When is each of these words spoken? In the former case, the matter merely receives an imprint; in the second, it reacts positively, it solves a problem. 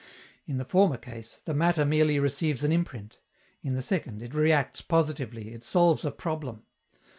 In 0.47 0.57
the 0.57 0.65
former 0.65 0.97
case, 0.97 1.41
the 1.45 1.53
matter 1.53 1.85
merely 1.85 2.17
receives 2.17 2.63
an 2.63 2.71
imprint; 2.71 3.19
in 3.61 3.75
the 3.75 3.83
second, 3.83 4.23
it 4.23 4.33
reacts 4.33 4.81
positively, 4.81 5.53
it 5.53 5.63
solves 5.63 6.03
a 6.03 6.09
problem. 6.09 6.63